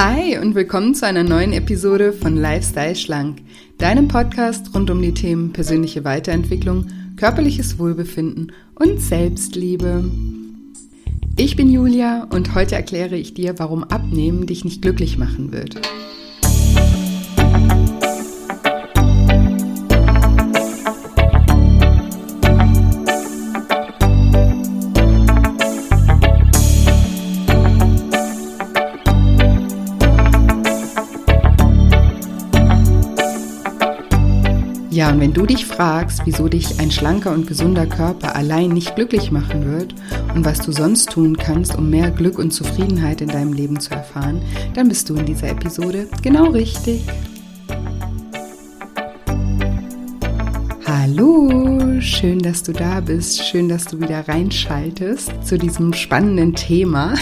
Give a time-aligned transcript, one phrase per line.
[0.00, 3.40] Hi und willkommen zu einer neuen Episode von Lifestyle Schlank,
[3.78, 6.86] deinem Podcast rund um die Themen persönliche Weiterentwicklung,
[7.16, 10.08] körperliches Wohlbefinden und Selbstliebe.
[11.36, 15.80] Ich bin Julia und heute erkläre ich dir, warum Abnehmen dich nicht glücklich machen wird.
[34.98, 38.96] Ja, und wenn du dich fragst, wieso dich ein schlanker und gesunder Körper allein nicht
[38.96, 39.94] glücklich machen wird
[40.34, 43.92] und was du sonst tun kannst, um mehr Glück und Zufriedenheit in deinem Leben zu
[43.92, 44.42] erfahren,
[44.74, 47.02] dann bist du in dieser Episode genau richtig.
[50.84, 51.67] Hallo,
[52.00, 57.14] schön, dass du da bist, schön, dass du wieder reinschaltest zu diesem spannenden Thema.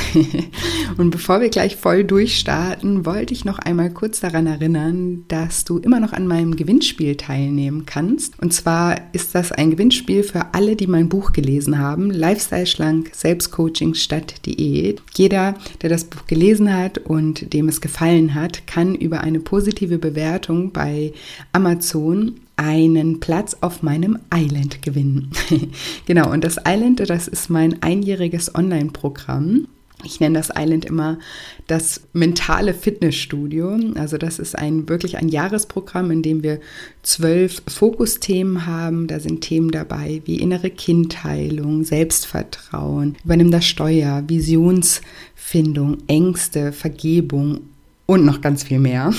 [0.98, 5.78] Und bevor wir gleich voll durchstarten, wollte ich noch einmal kurz daran erinnern, dass du
[5.78, 8.38] immer noch an meinem Gewinnspiel teilnehmen kannst.
[8.40, 13.10] Und zwar ist das ein Gewinnspiel für alle, die mein Buch gelesen haben, Lifestyle schlank,
[13.14, 15.02] Selbstcoaching statt Diät.
[15.14, 19.98] Jeder, der das Buch gelesen hat und dem es gefallen hat, kann über eine positive
[19.98, 21.12] Bewertung bei
[21.52, 25.30] Amazon einen Platz auf meinem Island gewinnen.
[26.06, 29.68] genau, und das Island, das ist mein einjähriges Online-Programm.
[30.04, 31.18] Ich nenne das Island immer
[31.66, 33.78] das mentale Fitnessstudio.
[33.94, 36.60] Also das ist ein wirklich ein Jahresprogramm, in dem wir
[37.02, 39.06] zwölf Fokusthemen haben.
[39.06, 47.60] Da sind Themen dabei wie innere Kindheilung, Selbstvertrauen, übernimm das Steuer, Visionsfindung, Ängste, Vergebung
[48.06, 49.12] und noch ganz viel mehr.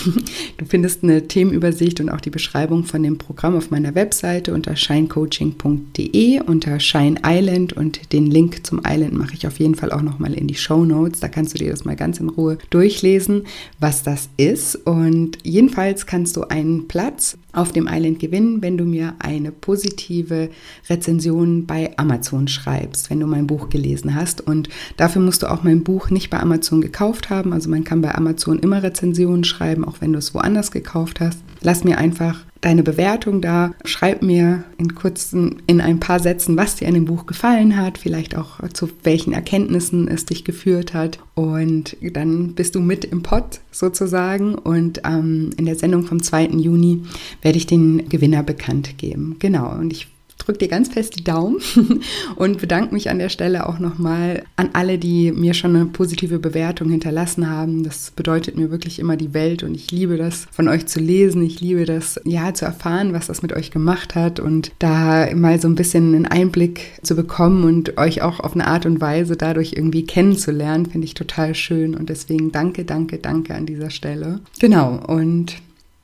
[0.57, 4.75] Du findest eine Themenübersicht und auch die Beschreibung von dem Programm auf meiner Webseite unter
[4.75, 10.01] shinecoaching.de unter Shine Island und den Link zum Island mache ich auf jeden Fall auch
[10.01, 11.19] noch mal in die Show Notes.
[11.19, 13.43] Da kannst du dir das mal ganz in Ruhe durchlesen,
[13.79, 14.75] was das ist.
[14.75, 20.49] Und jedenfalls kannst du einen Platz auf dem Island gewinnen, wenn du mir eine positive
[20.89, 24.41] Rezension bei Amazon schreibst, wenn du mein Buch gelesen hast.
[24.41, 27.53] Und dafür musst du auch mein Buch nicht bei Amazon gekauft haben.
[27.53, 31.39] Also man kann bei Amazon immer Rezensionen schreiben, auch wenn du es woanders gekauft hast.
[31.61, 33.73] Lass mir einfach deine Bewertung da.
[33.85, 37.97] Schreib mir in kurzen, in ein paar Sätzen, was dir an dem Buch gefallen hat,
[37.97, 41.19] vielleicht auch zu welchen Erkenntnissen es dich geführt hat.
[41.35, 44.55] Und dann bist du mit im Pott sozusagen.
[44.55, 46.47] Und ähm, in der Sendung vom 2.
[46.47, 47.03] Juni
[47.41, 49.35] werde ich den Gewinner bekannt geben.
[49.39, 49.71] Genau.
[49.71, 50.07] Und ich
[50.37, 51.57] drücke dir ganz fest die Daumen
[52.35, 56.39] und bedanke mich an der Stelle auch nochmal an alle, die mir schon eine positive
[56.39, 57.83] Bewertung hinterlassen haben.
[57.83, 61.41] Das bedeutet mir wirklich immer die Welt und ich liebe das von euch zu lesen.
[61.43, 65.59] Ich liebe das, ja, zu erfahren, was das mit euch gemacht hat und da mal
[65.59, 69.37] so ein bisschen einen Einblick zu bekommen und euch auch auf eine Art und Weise
[69.37, 74.39] dadurch irgendwie kennenzulernen, finde ich total schön und deswegen danke, danke, danke an dieser Stelle.
[74.59, 75.55] Genau und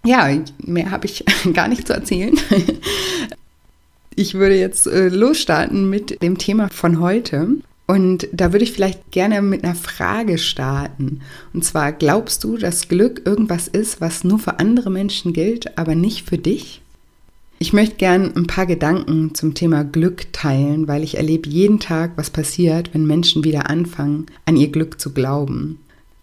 [0.05, 0.29] ja,
[0.65, 1.23] mehr habe ich
[1.53, 2.37] gar nicht zu erzählen.
[4.15, 7.47] Ich würde jetzt äh, losstarten mit dem Thema von heute.
[7.85, 11.21] Und da würde ich vielleicht gerne mit einer Frage starten.
[11.53, 15.93] Und zwar, glaubst du, dass Glück irgendwas ist, was nur für andere Menschen gilt, aber
[15.93, 16.81] nicht für dich?
[17.59, 22.11] Ich möchte gern ein paar Gedanken zum Thema Glück teilen, weil ich erlebe jeden Tag,
[22.15, 25.79] was passiert, wenn Menschen wieder anfangen, an ihr Glück zu glauben.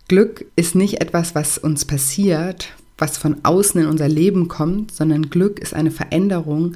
[0.08, 5.30] Glück ist nicht etwas, was uns passiert, was von außen in unser Leben kommt, sondern
[5.30, 6.74] Glück ist eine Veränderung,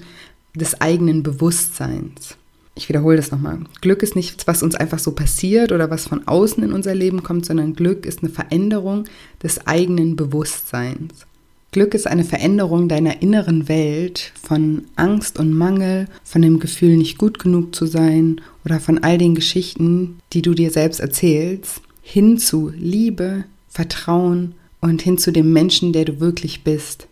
[0.55, 2.37] des eigenen Bewusstseins.
[2.77, 3.61] Ich wiederhole das nochmal.
[3.81, 7.23] Glück ist nichts, was uns einfach so passiert oder was von außen in unser Leben
[7.23, 9.05] kommt, sondern Glück ist eine Veränderung
[9.43, 11.27] des eigenen Bewusstseins.
[11.71, 17.19] Glück ist eine Veränderung deiner inneren Welt von Angst und Mangel, von dem Gefühl, nicht
[17.19, 22.39] gut genug zu sein oder von all den Geschichten, die du dir selbst erzählst, hin
[22.39, 27.09] zu Liebe, Vertrauen und hin zu dem Menschen, der du wirklich bist.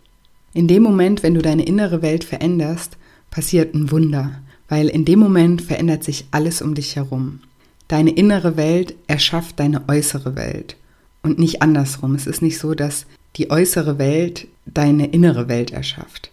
[0.53, 2.95] In dem Moment, wenn du deine innere Welt veränderst,
[3.33, 4.31] passiert ein Wunder,
[4.69, 7.39] weil in dem Moment verändert sich alles um dich herum.
[7.87, 10.77] Deine innere Welt erschafft deine äußere Welt
[11.23, 12.13] und nicht andersrum.
[12.13, 16.29] Es ist nicht so, dass die äußere Welt deine innere Welt erschafft.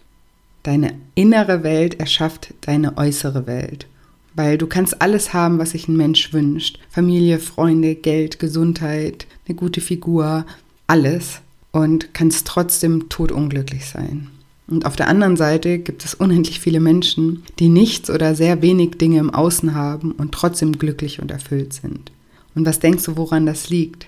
[0.61, 3.87] Deine innere Welt erschafft deine äußere Welt.
[4.35, 6.77] Weil du kannst alles haben, was sich ein Mensch wünscht.
[6.89, 10.45] Familie, Freunde, Geld, Gesundheit, eine gute Figur,
[10.85, 11.41] alles.
[11.71, 14.27] Und kannst trotzdem totunglücklich sein.
[14.71, 18.91] Und auf der anderen Seite gibt es unendlich viele Menschen, die nichts oder sehr wenig
[18.91, 22.13] Dinge im Außen haben und trotzdem glücklich und erfüllt sind.
[22.55, 24.07] Und was denkst du, woran das liegt?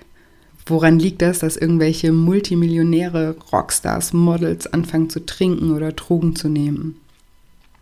[0.65, 6.95] Woran liegt das, dass irgendwelche Multimillionäre, Rockstars, Models anfangen zu trinken oder Drogen zu nehmen?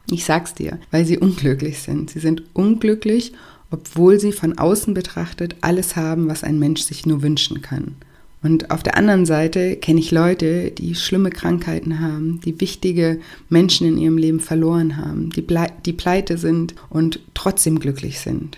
[0.09, 2.09] Ich sag's dir, weil sie unglücklich sind.
[2.09, 3.33] Sie sind unglücklich,
[3.69, 7.95] obwohl sie von außen betrachtet alles haben, was ein Mensch sich nur wünschen kann.
[8.43, 13.87] Und auf der anderen Seite kenne ich Leute, die schlimme Krankheiten haben, die wichtige Menschen
[13.87, 15.45] in ihrem Leben verloren haben, die,
[15.85, 18.57] die pleite sind und trotzdem glücklich sind.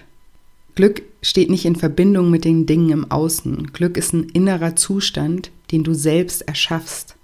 [0.76, 3.74] Glück steht nicht in Verbindung mit den Dingen im Außen.
[3.74, 7.16] Glück ist ein innerer Zustand, den du selbst erschaffst.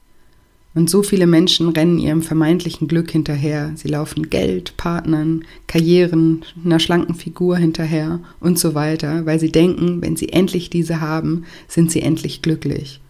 [0.75, 3.71] Und so viele Menschen rennen ihrem vermeintlichen Glück hinterher.
[3.75, 10.01] Sie laufen Geld, Partnern, Karrieren, einer schlanken Figur hinterher und so weiter, weil sie denken,
[10.01, 13.01] wenn sie endlich diese haben, sind sie endlich glücklich.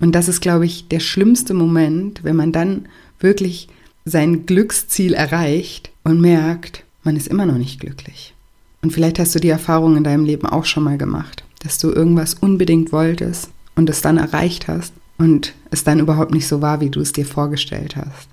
[0.00, 2.86] Und das ist, glaube ich, der schlimmste Moment, wenn man dann
[3.18, 3.68] wirklich
[4.04, 8.34] sein Glücksziel erreicht und merkt, man ist immer noch nicht glücklich.
[8.80, 11.90] Und vielleicht hast du die Erfahrung in deinem Leben auch schon mal gemacht, dass du
[11.90, 16.80] irgendwas unbedingt wolltest und es dann erreicht hast und es dann überhaupt nicht so war,
[16.80, 18.26] wie du es dir vorgestellt hast.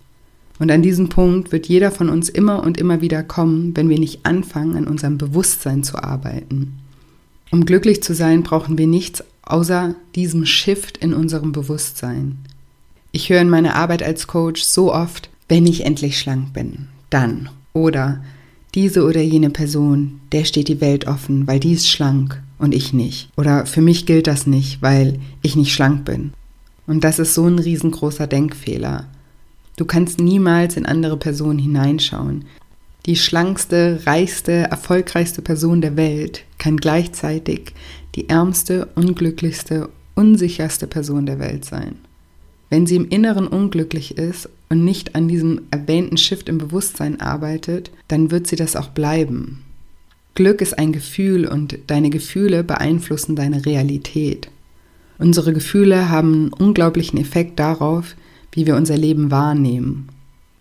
[0.58, 4.00] Und an diesem Punkt wird jeder von uns immer und immer wieder kommen, wenn wir
[4.00, 6.80] nicht anfangen, an unserem Bewusstsein zu arbeiten.
[7.52, 12.40] Um glücklich zu sein, brauchen wir nichts außer diesem Shift in unserem Bewusstsein.
[13.12, 17.50] Ich höre in meiner Arbeit als Coach so oft, wenn ich endlich schlank bin, dann.
[17.72, 18.24] Oder
[18.74, 22.94] diese oder jene Person, der steht die Welt offen, weil die ist schlank und ich
[22.94, 23.30] nicht.
[23.38, 26.34] Oder für mich gilt das nicht, weil ich nicht schlank bin.
[26.90, 29.06] Und das ist so ein riesengroßer Denkfehler.
[29.78, 32.46] Du kannst niemals in andere Personen hineinschauen.
[33.06, 37.74] Die schlankste, reichste, erfolgreichste Person der Welt kann gleichzeitig
[38.16, 41.98] die ärmste, unglücklichste, unsicherste Person der Welt sein.
[42.72, 47.92] Wenn sie im Inneren unglücklich ist und nicht an diesem erwähnten Shift im Bewusstsein arbeitet,
[48.08, 49.64] dann wird sie das auch bleiben.
[50.34, 54.50] Glück ist ein Gefühl und deine Gefühle beeinflussen deine Realität.
[55.20, 58.16] Unsere Gefühle haben einen unglaublichen Effekt darauf,
[58.54, 60.08] wie wir unser Leben wahrnehmen.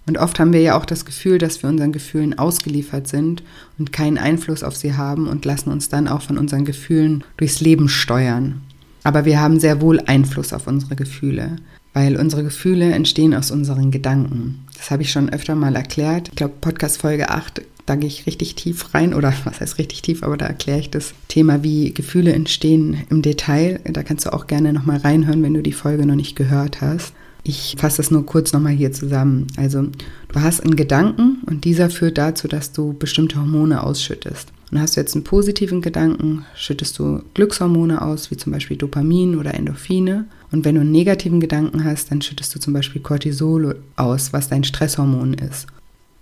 [0.06, 3.42] Und oft haben wir ja auch das Gefühl, dass wir unseren Gefühlen ausgeliefert sind
[3.78, 7.60] und keinen Einfluss auf sie haben und lassen uns dann auch von unseren Gefühlen durchs
[7.60, 8.62] Leben steuern.
[9.04, 11.56] Aber wir haben sehr wohl Einfluss auf unsere Gefühle,
[11.92, 14.66] weil unsere Gefühle entstehen aus unseren Gedanken.
[14.76, 16.28] Das habe ich schon öfter mal erklärt.
[16.28, 20.02] Ich glaube, Podcast Folge 8 da gehe ich richtig tief rein oder was heißt richtig
[20.02, 23.80] tief, aber da erkläre ich das Thema, wie Gefühle entstehen im Detail.
[23.84, 27.12] Da kannst du auch gerne nochmal reinhören, wenn du die Folge noch nicht gehört hast.
[27.44, 29.46] Ich fasse das nur kurz nochmal hier zusammen.
[29.56, 34.52] Also du hast einen Gedanken und dieser führt dazu, dass du bestimmte Hormone ausschüttest.
[34.70, 39.38] Und hast du jetzt einen positiven Gedanken, schüttest du Glückshormone aus, wie zum Beispiel Dopamin
[39.38, 40.26] oder Endorphine.
[40.50, 44.48] Und wenn du einen negativen Gedanken hast, dann schüttest du zum Beispiel Cortisol aus, was
[44.48, 45.68] dein Stresshormon ist.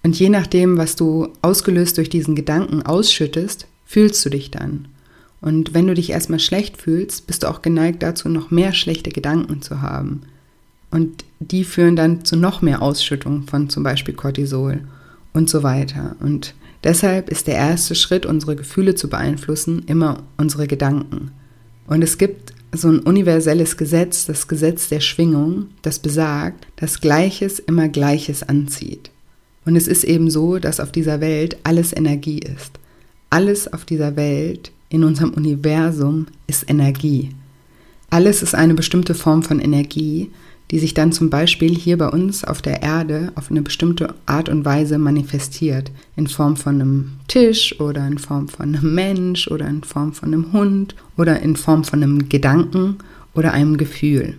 [0.06, 4.86] Und je nachdem, was du ausgelöst durch diesen Gedanken ausschüttest, fühlst du dich dann.
[5.40, 9.10] Und wenn du dich erstmal schlecht fühlst, bist du auch geneigt dazu, noch mehr schlechte
[9.10, 10.20] Gedanken zu haben.
[10.92, 14.82] Und die führen dann zu noch mehr Ausschüttung von zum Beispiel Cortisol
[15.32, 16.14] und so weiter.
[16.20, 16.54] Und
[16.84, 21.32] deshalb ist der erste Schritt, unsere Gefühle zu beeinflussen, immer unsere Gedanken.
[21.88, 27.58] Und es gibt so ein universelles Gesetz, das Gesetz der Schwingung, das besagt, dass Gleiches
[27.58, 29.10] immer Gleiches anzieht.
[29.66, 32.78] Und es ist eben so, dass auf dieser Welt alles Energie ist.
[33.28, 37.30] Alles auf dieser Welt, in unserem Universum, ist Energie.
[38.08, 40.30] Alles ist eine bestimmte Form von Energie,
[40.70, 44.48] die sich dann zum Beispiel hier bei uns auf der Erde auf eine bestimmte Art
[44.48, 45.90] und Weise manifestiert.
[46.16, 50.32] In Form von einem Tisch oder in Form von einem Mensch oder in Form von
[50.32, 52.98] einem Hund oder in Form von einem Gedanken
[53.34, 54.36] oder einem Gefühl.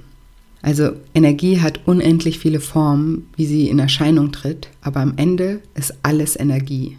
[0.68, 5.94] Also Energie hat unendlich viele Formen, wie sie in Erscheinung tritt, aber am Ende ist
[6.04, 6.98] alles Energie.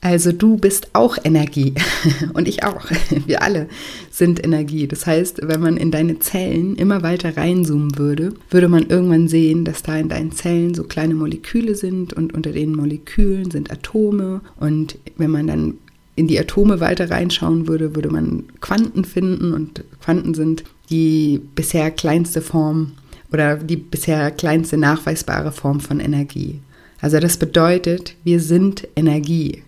[0.00, 1.74] Also du bist auch Energie
[2.34, 2.84] und ich auch.
[3.26, 3.66] Wir alle
[4.12, 4.86] sind Energie.
[4.86, 9.64] Das heißt, wenn man in deine Zellen immer weiter reinzoomen würde, würde man irgendwann sehen,
[9.64, 14.40] dass da in deinen Zellen so kleine Moleküle sind und unter den Molekülen sind Atome.
[14.60, 15.74] Und wenn man dann
[16.16, 21.90] in die Atome weiter reinschauen würde, würde man Quanten finden und Quanten sind die bisher
[21.90, 22.92] kleinste Form
[23.32, 26.60] oder die bisher kleinste nachweisbare Form von Energie.
[27.00, 29.62] Also das bedeutet, wir sind Energie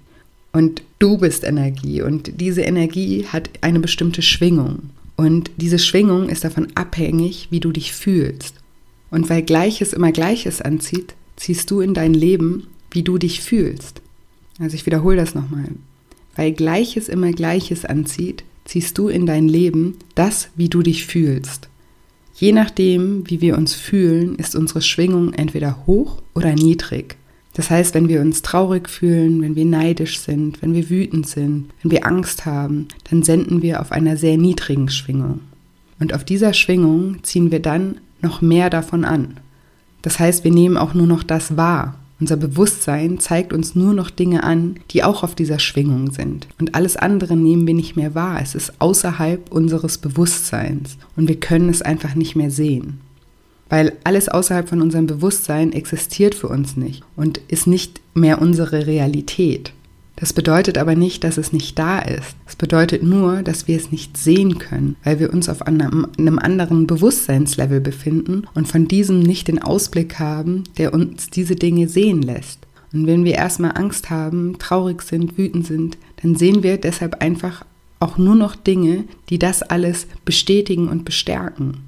[0.52, 6.44] und du bist Energie und diese Energie hat eine bestimmte Schwingung und diese Schwingung ist
[6.44, 8.54] davon abhängig, wie du dich fühlst.
[9.10, 14.02] Und weil Gleiches immer Gleiches anzieht, ziehst du in dein Leben, wie du dich fühlst.
[14.58, 15.68] Also ich wiederhole das nochmal.
[16.36, 21.68] Weil Gleiches immer Gleiches anzieht, ziehst du in dein Leben das, wie du dich fühlst.
[22.34, 27.16] Je nachdem, wie wir uns fühlen, ist unsere Schwingung entweder hoch oder niedrig.
[27.54, 31.68] Das heißt, wenn wir uns traurig fühlen, wenn wir neidisch sind, wenn wir wütend sind,
[31.82, 35.40] wenn wir Angst haben, dann senden wir auf einer sehr niedrigen Schwingung.
[35.98, 39.38] Und auf dieser Schwingung ziehen wir dann noch mehr davon an.
[40.02, 44.08] Das heißt, wir nehmen auch nur noch das wahr, Unser Bewusstsein zeigt uns nur noch
[44.08, 46.49] Dinge an, die auch auf dieser Schwingung sind.
[46.58, 48.40] Und alles andere nehmen wir nicht mehr wahr.
[48.42, 50.96] Es ist außerhalb unseres Bewusstseins.
[51.14, 53.00] Und wir können es einfach nicht mehr sehen.
[53.68, 58.87] Weil alles außerhalb von unserem Bewusstsein existiert für uns nicht und ist nicht mehr unsere
[58.87, 59.73] Realität.
[60.16, 62.37] Das bedeutet aber nicht, dass es nicht da ist.
[62.46, 66.08] Es bedeutet nur, dass wir es nicht sehen können, weil wir uns auf einem,
[66.38, 72.23] anderen Bewusstseinslevel befinden und von diesem nicht den Ausblick haben, der uns diese Dinge sehen
[72.23, 72.61] lässt.
[72.94, 77.66] Und wenn wir erstmal Angst haben, traurig sind, wütend sind, dann sehen wir deshalb einfach
[78.00, 81.82] auch nur noch Dinge, die das alles bestätigen und bestärken.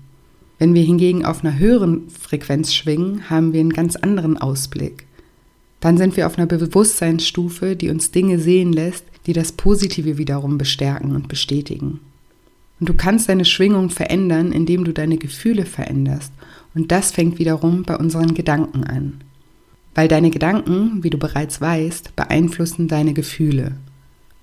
[0.59, 5.08] Wenn wir hingegen auf einer höheren Frequenz schwingen, haben wir einen ganz anderen Ausblick.
[5.81, 10.59] Dann sind wir auf einer Bewusstseinsstufe, die uns Dinge sehen lässt, die das Positive wiederum
[10.59, 12.01] bestärken und bestätigen.
[12.81, 16.33] Und du kannst deine Schwingung verändern, indem du deine Gefühle veränderst.
[16.75, 19.21] Und das fängt wiederum bei unseren Gedanken an.
[19.95, 23.73] Weil deine Gedanken, wie du bereits weißt, beeinflussen deine Gefühle.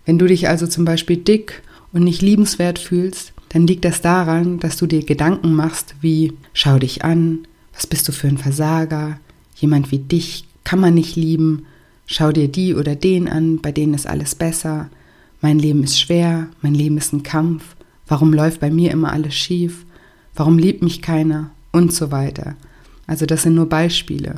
[0.06, 1.64] Wenn du dich also zum Beispiel dick
[1.94, 6.78] und nicht liebenswert fühlst, dann liegt das daran, dass du dir Gedanken machst wie, schau
[6.78, 9.20] dich an, was bist du für ein Versager,
[9.56, 11.66] jemand wie dich kann man nicht lieben,
[12.06, 14.90] schau dir die oder den an, bei denen ist alles besser,
[15.40, 17.76] mein Leben ist schwer, mein Leben ist ein Kampf,
[18.08, 19.86] warum läuft bei mir immer alles schief,
[20.34, 22.56] warum liebt mich keiner und so weiter.
[23.08, 24.36] Also das sind nur Beispiele.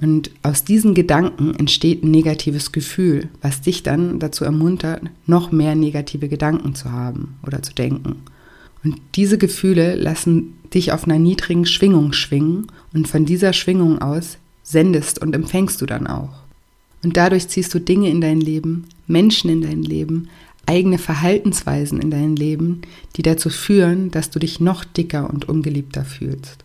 [0.00, 5.74] Und aus diesen Gedanken entsteht ein negatives Gefühl, was dich dann dazu ermuntert, noch mehr
[5.74, 8.22] negative Gedanken zu haben oder zu denken.
[8.82, 14.36] Und diese Gefühle lassen dich auf einer niedrigen Schwingung schwingen und von dieser Schwingung aus
[14.64, 16.42] sendest und empfängst du dann auch.
[17.04, 20.28] Und dadurch ziehst du Dinge in dein Leben, Menschen in dein Leben,
[20.66, 22.82] eigene Verhaltensweisen in dein Leben,
[23.16, 26.64] die dazu führen, dass du dich noch dicker und ungeliebter fühlst.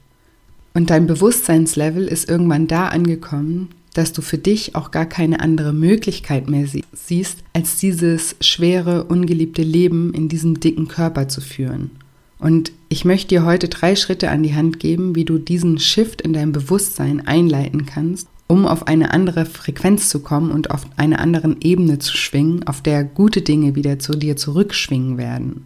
[0.73, 5.73] Und dein Bewusstseinslevel ist irgendwann da angekommen, dass du für dich auch gar keine andere
[5.73, 11.91] Möglichkeit mehr siehst, als dieses schwere, ungeliebte Leben in diesem dicken Körper zu führen.
[12.39, 16.22] Und ich möchte dir heute drei Schritte an die Hand geben, wie du diesen Shift
[16.22, 21.19] in deinem Bewusstsein einleiten kannst, um auf eine andere Frequenz zu kommen und auf einer
[21.19, 25.65] anderen Ebene zu schwingen, auf der gute Dinge wieder zu dir zurückschwingen werden.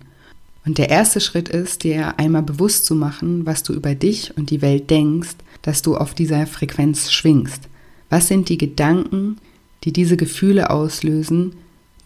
[0.66, 4.50] Und der erste Schritt ist, dir einmal bewusst zu machen, was du über dich und
[4.50, 7.70] die Welt denkst, dass du auf dieser Frequenz schwingst.
[8.10, 9.38] Was sind die Gedanken,
[9.84, 11.54] die diese Gefühle auslösen,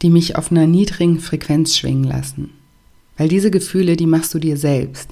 [0.02, 2.52] die mich auf einer niedrigen Frequenz schwingen lassen?
[3.18, 5.10] Weil diese Gefühle, die machst du dir selbst.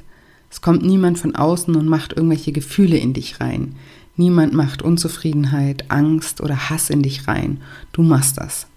[0.49, 3.75] Es kommt niemand von außen und macht irgendwelche Gefühle in dich rein.
[4.15, 7.59] Niemand macht Unzufriedenheit, Angst oder Hass in dich rein.
[7.91, 8.67] Du machst das.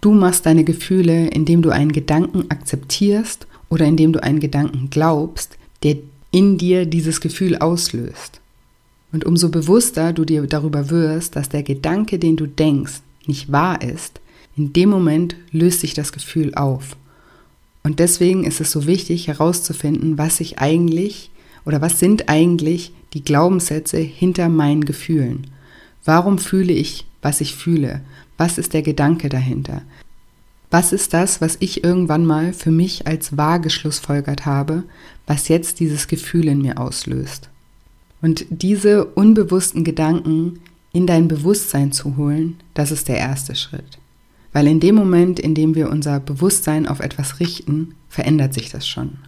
[0.00, 5.56] Du machst deine Gefühle, indem du einen Gedanken akzeptierst oder indem du einen Gedanken glaubst,
[5.82, 5.96] der
[6.30, 8.40] in dir dieses Gefühl auslöst.
[9.12, 13.80] Und umso bewusster du dir darüber wirst, dass der Gedanke, den du denkst, nicht wahr
[13.80, 14.20] ist,
[14.56, 16.96] in dem Moment löst sich das Gefühl auf.
[17.86, 21.30] Und deswegen ist es so wichtig herauszufinden, was ich eigentlich
[21.64, 25.46] oder was sind eigentlich die Glaubenssätze hinter meinen Gefühlen.
[26.04, 28.00] Warum fühle ich, was ich fühle?
[28.38, 29.82] Was ist der Gedanke dahinter?
[30.68, 34.82] Was ist das, was ich irgendwann mal für mich als wahr geschlussfolgert habe,
[35.28, 37.50] was jetzt dieses Gefühl in mir auslöst?
[38.20, 40.58] Und diese unbewussten Gedanken
[40.92, 44.00] in dein Bewusstsein zu holen, das ist der erste Schritt.
[44.56, 48.88] Weil in dem Moment, in dem wir unser Bewusstsein auf etwas richten, verändert sich das
[48.88, 49.18] schon.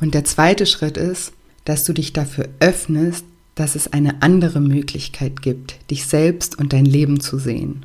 [0.00, 1.34] Und der zweite Schritt ist,
[1.66, 3.26] dass du dich dafür öffnest,
[3.56, 7.84] dass es eine andere Möglichkeit gibt, dich selbst und dein Leben zu sehen.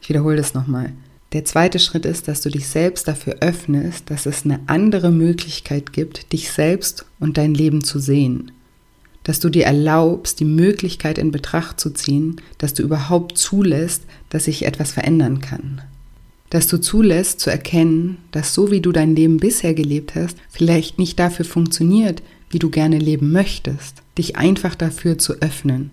[0.00, 0.94] Ich wiederhole das nochmal.
[1.34, 5.92] Der zweite Schritt ist, dass du dich selbst dafür öffnest, dass es eine andere Möglichkeit
[5.92, 8.52] gibt, dich selbst und dein Leben zu sehen.
[9.22, 14.46] Dass du dir erlaubst, die Möglichkeit in Betracht zu ziehen, dass du überhaupt zulässt, dass
[14.46, 15.82] sich etwas verändern kann
[16.50, 20.98] dass du zulässt zu erkennen, dass so wie du dein Leben bisher gelebt hast, vielleicht
[20.98, 25.90] nicht dafür funktioniert, wie du gerne leben möchtest, dich einfach dafür zu öffnen.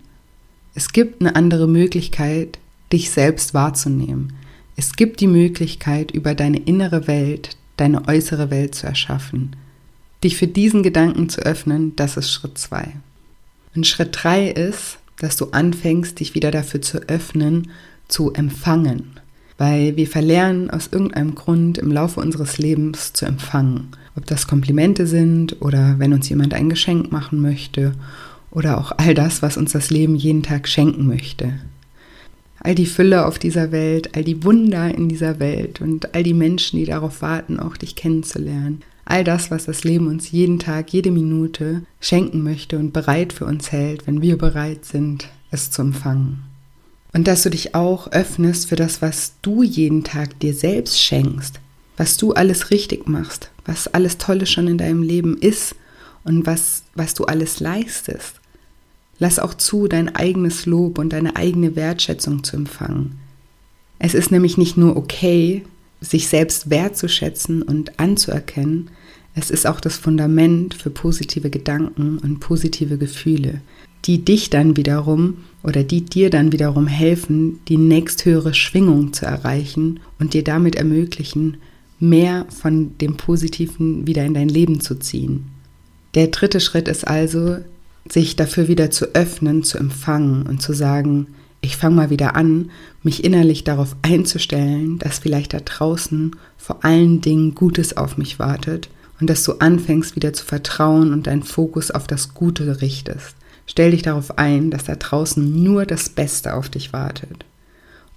[0.74, 2.58] Es gibt eine andere Möglichkeit,
[2.92, 4.34] dich selbst wahrzunehmen.
[4.76, 9.56] Es gibt die Möglichkeit, über deine innere Welt, deine äußere Welt zu erschaffen.
[10.24, 12.94] Dich für diesen Gedanken zu öffnen, das ist Schritt zwei.
[13.76, 17.70] Und Schritt drei ist, dass du anfängst, dich wieder dafür zu öffnen,
[18.08, 19.20] zu empfangen
[19.58, 23.88] weil wir verlernen aus irgendeinem Grund im Laufe unseres Lebens zu empfangen.
[24.16, 27.94] Ob das Komplimente sind oder wenn uns jemand ein Geschenk machen möchte
[28.52, 31.54] oder auch all das, was uns das Leben jeden Tag schenken möchte.
[32.60, 36.34] All die Fülle auf dieser Welt, all die Wunder in dieser Welt und all die
[36.34, 38.82] Menschen, die darauf warten, auch dich kennenzulernen.
[39.06, 43.46] All das, was das Leben uns jeden Tag, jede Minute schenken möchte und bereit für
[43.46, 46.47] uns hält, wenn wir bereit sind, es zu empfangen.
[47.14, 51.60] Und dass du dich auch öffnest für das, was du jeden Tag dir selbst schenkst,
[51.96, 55.76] was du alles richtig machst, was alles Tolle schon in deinem Leben ist
[56.24, 58.36] und was, was du alles leistest.
[59.20, 63.20] Lass auch zu, dein eigenes Lob und deine eigene Wertschätzung zu empfangen.
[64.00, 65.64] Es ist nämlich nicht nur okay,
[66.02, 68.92] sich selbst wertzuschätzen und anzuerkennen,
[69.38, 73.62] es ist auch das Fundament für positive Gedanken und positive Gefühle,
[74.06, 80.00] die dich dann wiederum oder die dir dann wiederum helfen, die nächsthöhere Schwingung zu erreichen
[80.18, 81.58] und dir damit ermöglichen,
[82.00, 85.46] mehr von dem Positiven wieder in dein Leben zu ziehen.
[86.16, 87.58] Der dritte Schritt ist also,
[88.10, 91.28] sich dafür wieder zu öffnen, zu empfangen und zu sagen,
[91.62, 92.72] ich fange mal wieder an,
[93.04, 98.90] mich innerlich darauf einzustellen, dass vielleicht da draußen vor allen Dingen Gutes auf mich wartet
[99.20, 103.36] und dass du anfängst wieder zu vertrauen und deinen Fokus auf das Gute richtest.
[103.66, 107.46] Stell dich darauf ein, dass da draußen nur das Beste auf dich wartet.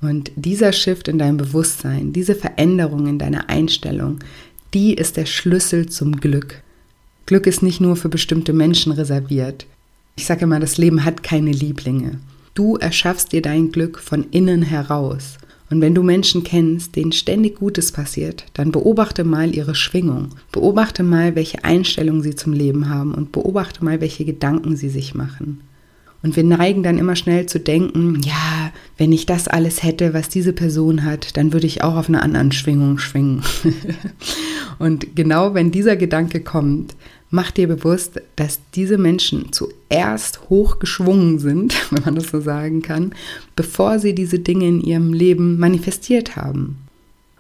[0.01, 4.21] Und dieser Shift in deinem Bewusstsein, diese Veränderung in deiner Einstellung,
[4.73, 6.63] die ist der Schlüssel zum Glück.
[7.27, 9.67] Glück ist nicht nur für bestimmte Menschen reserviert.
[10.17, 12.19] Ich sage immer, das Leben hat keine Lieblinge.
[12.55, 15.39] Du erschaffst dir dein Glück von innen heraus.
[15.71, 20.31] Und wenn du Menschen kennst, denen ständig Gutes passiert, dann beobachte mal ihre Schwingung.
[20.51, 25.15] Beobachte mal, welche Einstellung sie zum Leben haben und beobachte mal, welche Gedanken sie sich
[25.15, 25.61] machen.
[26.23, 30.29] Und wir neigen dann immer schnell zu denken, ja, wenn ich das alles hätte, was
[30.29, 33.43] diese Person hat, dann würde ich auch auf einer anderen Schwingung schwingen.
[34.79, 36.95] und genau wenn dieser Gedanke kommt,
[37.31, 43.15] mach dir bewusst, dass diese Menschen zuerst hochgeschwungen sind, wenn man das so sagen kann,
[43.57, 46.79] bevor sie diese Dinge in ihrem Leben manifestiert haben.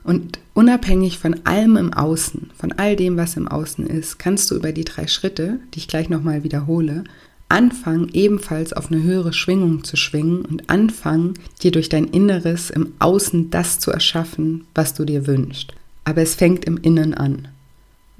[0.02, 4.56] Und unabhängig von allem im Außen, von all dem, was im Außen ist, kannst du
[4.56, 7.04] über die drei Schritte, die ich gleich nochmal wiederhole,
[7.50, 12.94] anfangen, ebenfalls auf eine höhere Schwingung zu schwingen und anfangen, dir durch dein Inneres im
[12.98, 15.74] Außen das zu erschaffen, was du dir wünschst.
[16.04, 17.48] Aber es fängt im Innen an.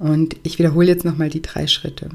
[0.01, 2.09] Und ich wiederhole jetzt nochmal die drei Schritte.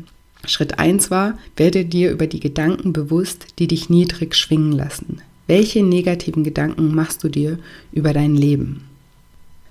[0.45, 5.23] Schritt 1 war, werde dir über die Gedanken bewusst, die dich niedrig schwingen lassen.
[5.47, 7.61] Welche negativen Gedanken machst du dir
[7.93, 8.83] über dein Leben?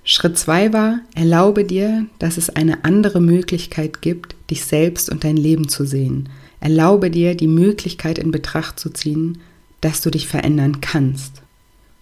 [0.06, 5.36] Schritt 2 war, erlaube dir, dass es eine andere Möglichkeit gibt, dich selbst und dein
[5.36, 6.30] Leben zu sehen.
[6.62, 9.40] Erlaube dir die Möglichkeit in Betracht zu ziehen,
[9.82, 11.42] dass du dich verändern kannst.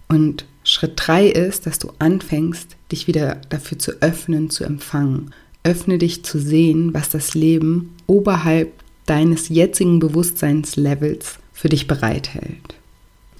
[0.06, 5.32] Und Schritt 3 ist, dass du anfängst, dich wieder dafür zu öffnen, zu empfangen.
[5.64, 8.72] Öffne dich zu sehen, was das Leben oberhalb
[9.06, 12.74] deines jetzigen Bewusstseinslevels für dich bereithält.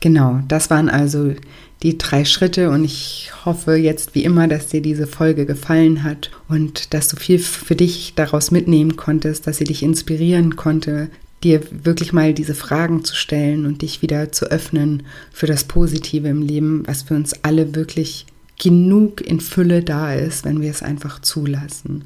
[0.00, 1.34] Genau, das waren also
[1.82, 6.30] die drei Schritte und ich hoffe jetzt wie immer, dass dir diese Folge gefallen hat
[6.48, 11.08] und dass du viel für dich daraus mitnehmen konntest, dass sie dich inspirieren konnte,
[11.42, 16.28] dir wirklich mal diese Fragen zu stellen und dich wieder zu öffnen für das Positive
[16.28, 18.26] im Leben, was für uns alle wirklich
[18.60, 22.04] genug in Fülle da ist, wenn wir es einfach zulassen.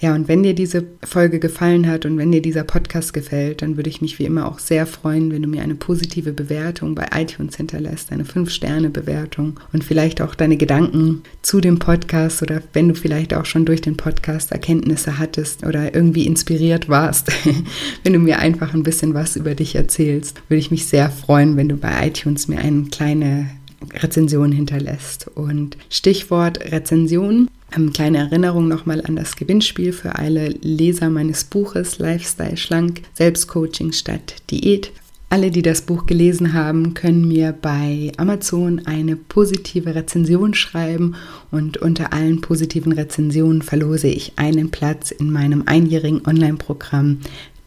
[0.00, 3.76] Ja, und wenn dir diese Folge gefallen hat und wenn dir dieser Podcast gefällt, dann
[3.76, 7.06] würde ich mich wie immer auch sehr freuen, wenn du mir eine positive Bewertung bei
[7.14, 12.94] iTunes hinterlässt, eine 5-Sterne-Bewertung und vielleicht auch deine Gedanken zu dem Podcast oder wenn du
[12.94, 17.30] vielleicht auch schon durch den Podcast Erkenntnisse hattest oder irgendwie inspiriert warst,
[18.02, 21.58] wenn du mir einfach ein bisschen was über dich erzählst, würde ich mich sehr freuen,
[21.58, 23.50] wenn du bei iTunes mir eine kleine
[23.92, 25.28] Rezension hinterlässt.
[25.34, 31.98] Und Stichwort Rezension ähm, kleine Erinnerung nochmal an das Gewinnspiel für alle Leser meines Buches
[31.98, 34.92] Lifestyle Schlank, Selbstcoaching statt Diät.
[35.32, 41.14] Alle, die das Buch gelesen haben, können mir bei Amazon eine positive Rezension schreiben
[41.52, 47.18] und unter allen positiven Rezensionen verlose ich einen Platz in meinem einjährigen Online-Programm,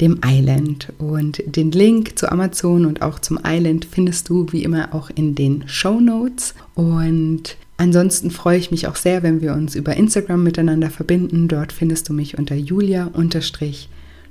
[0.03, 0.91] dem Island.
[0.99, 5.35] Und den Link zu Amazon und auch zum Island findest du wie immer auch in
[5.35, 6.53] den Show Notes.
[6.75, 11.47] Und Ansonsten freue ich mich auch sehr, wenn wir uns über Instagram miteinander verbinden.
[11.47, 13.09] Dort findest du mich unter Julia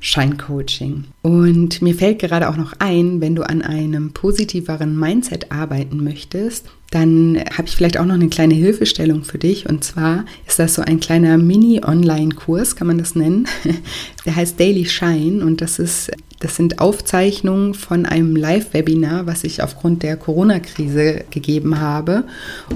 [0.02, 1.04] Scheincoaching.
[1.22, 6.66] Und mir fällt gerade auch noch ein, wenn du an einem positiveren Mindset arbeiten möchtest,
[6.90, 9.68] dann habe ich vielleicht auch noch eine kleine Hilfestellung für dich.
[9.68, 13.46] Und zwar ist das so ein kleiner Mini-Online-Kurs, kann man das nennen.
[14.26, 16.10] Der heißt Daily Shine und das ist
[16.42, 22.24] das sind Aufzeichnungen von einem Live-Webinar, was ich aufgrund der Corona-Krise gegeben habe.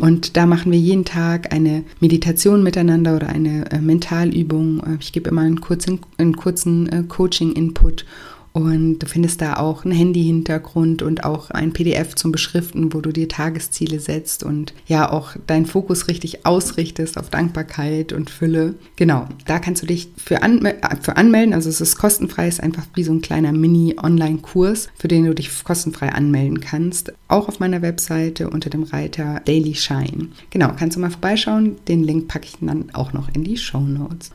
[0.01, 4.83] Und da machen wir jeden Tag eine Meditation miteinander oder eine äh, Mentalübung.
[5.01, 8.05] Ich gebe immer einen kurzen, einen kurzen äh, Coaching-Input
[8.57, 13.13] Und du findest da auch einen Handy-Hintergrund und auch ein PDF zum Beschriften, wo du
[13.13, 18.77] dir Tagesziele setzt und ja auch deinen Fokus richtig ausrichtest auf Dankbarkeit und Fülle.
[18.97, 21.53] Genau, da kannst du dich für, anmel für anmelden.
[21.53, 25.51] Also es ist kostenfrei, ist einfach wie so ein kleiner Mini-Online-Kurs, für den du dich
[25.63, 27.13] kostenfrei anmelden kannst.
[27.29, 30.29] Auch auf meiner Webseite unter dem Reiter Daily Shine.
[30.49, 31.77] Genau, kannst du mal vorbeischauen.
[31.89, 34.31] Den Link packe ich dann auch noch in die Show Notes.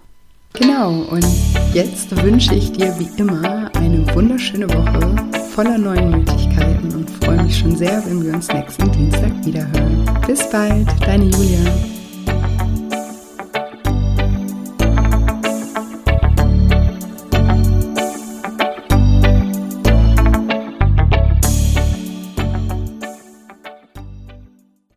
[0.53, 1.25] Genau, und
[1.73, 5.15] jetzt wünsche ich dir wie immer eine wunderschöne Woche
[5.51, 10.07] voller neuen Möglichkeiten und freue mich schon sehr, wenn wir uns nächsten Dienstag wiederhören.
[10.27, 12.00] Bis bald, deine Julia.